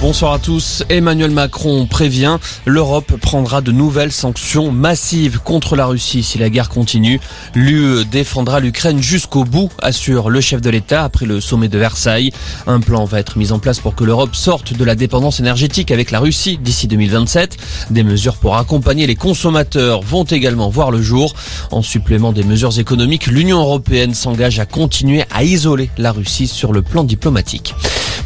[0.00, 0.84] Bonsoir à tous.
[0.90, 6.68] Emmanuel Macron prévient, l'Europe prendra de nouvelles sanctions massives contre la Russie si la guerre
[6.68, 7.18] continue.
[7.56, 12.30] L'UE défendra l'Ukraine jusqu'au bout, assure le chef de l'État après le sommet de Versailles.
[12.68, 15.90] Un plan va être mis en place pour que l'Europe sorte de la dépendance énergétique
[15.90, 17.56] avec la Russie d'ici 2027.
[17.90, 21.34] Des mesures pour accompagner les consommateurs vont également voir le jour.
[21.72, 26.72] En supplément des mesures économiques, l'Union européenne s'engage à continuer à isoler la Russie sur
[26.72, 27.74] le plan diplomatique.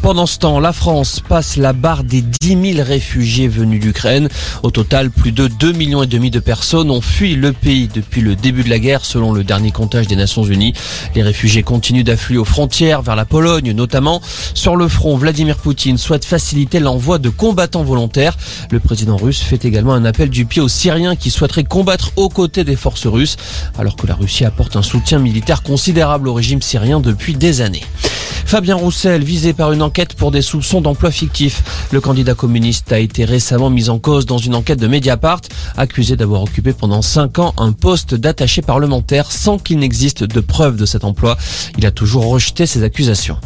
[0.03, 4.27] Pendant ce temps, la France passe la barre des 10 000 réfugiés venus d'Ukraine.
[4.61, 8.19] Au total, plus de 2 millions et demi de personnes ont fui le pays depuis
[8.19, 10.73] le début de la guerre, selon le dernier comptage des Nations Unies.
[11.15, 14.21] Les réfugiés continuent d'affluer aux frontières, vers la Pologne notamment.
[14.53, 18.35] Sur le front, Vladimir Poutine souhaite faciliter l'envoi de combattants volontaires.
[18.71, 22.27] Le président russe fait également un appel du pied aux Syriens qui souhaiteraient combattre aux
[22.27, 23.37] côtés des forces russes,
[23.79, 27.83] alors que la Russie apporte un soutien militaire considérable au régime syrien depuis des années.
[28.53, 31.63] Fabien Roussel, visé par une enquête pour des soupçons d'emploi fictif.
[31.91, 35.41] Le candidat communiste a été récemment mis en cause dans une enquête de Mediapart,
[35.75, 40.75] accusé d'avoir occupé pendant 5 ans un poste d'attaché parlementaire sans qu'il n'existe de preuve
[40.75, 41.35] de cet emploi.
[41.79, 43.39] Il a toujours rejeté ces accusations.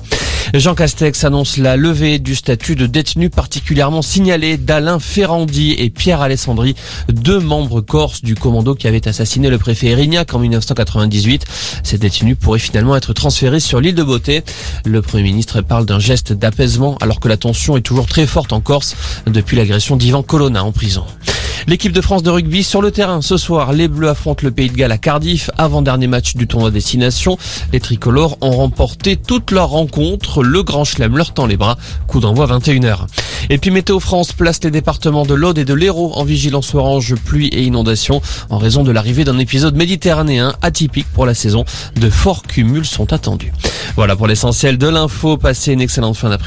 [0.53, 6.21] Jean Castex annonce la levée du statut de détenu particulièrement signalé d'Alain Ferrandi et Pierre
[6.21, 6.75] Alessandri,
[7.11, 11.45] deux membres corses du commando qui avait assassiné le préfet Erignac en 1998.
[11.83, 14.43] Ces détenus pourraient finalement être transférés sur l'île de Beauté.
[14.85, 18.53] Le Premier ministre parle d'un geste d'apaisement alors que la tension est toujours très forte
[18.53, 21.05] en Corse depuis l'agression d'Ivan Colonna en prison.
[21.69, 23.73] L'équipe de France de rugby sur le terrain ce soir.
[23.73, 27.37] Les Bleus affrontent le Pays de Galles à Cardiff, avant-dernier match du tournoi Destination.
[27.73, 30.43] Les tricolores ont remporté toute leur rencontre.
[30.43, 31.77] Le Grand Chelem leur tend les bras.
[32.07, 33.07] Coup d'envoi 21h.
[33.49, 37.15] Et puis Météo France place les départements de l'Aude et de l'Hérault en vigilance orange
[37.15, 41.65] pluie et inondation en raison de l'arrivée d'un épisode méditerranéen atypique pour la saison.
[41.97, 43.51] De forts cumuls sont attendus.
[43.97, 45.35] Voilà pour l'essentiel de l'info.
[45.35, 46.45] Passez une excellente fin d'après.